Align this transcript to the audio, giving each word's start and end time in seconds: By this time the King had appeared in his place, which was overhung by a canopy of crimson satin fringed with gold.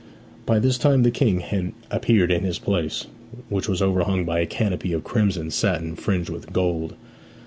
By 0.47 0.57
this 0.57 0.79
time 0.79 1.03
the 1.03 1.11
King 1.11 1.41
had 1.41 1.73
appeared 1.91 2.31
in 2.31 2.43
his 2.43 2.57
place, 2.57 3.05
which 3.49 3.67
was 3.69 3.83
overhung 3.83 4.25
by 4.25 4.39
a 4.39 4.47
canopy 4.47 4.93
of 4.93 5.03
crimson 5.03 5.51
satin 5.51 5.95
fringed 5.95 6.31
with 6.31 6.51
gold. 6.51 6.95